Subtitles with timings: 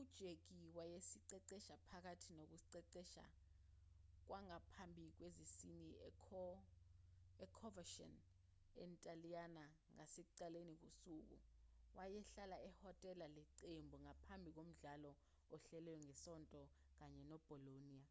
[0.00, 3.24] u-jarque wayeziqeqesha phakathi nokuziqeqesha
[4.26, 5.88] kwangaphambi kwesizini
[7.44, 8.20] e-coverciano
[8.84, 11.36] entaliyane ngasekuqaleni kosuku
[11.96, 15.12] wayehlala ehhotela leqembu ngaphambi komdlalo
[15.54, 16.60] ohlelelwe ngesonto
[16.98, 18.06] kanye ne-bolonia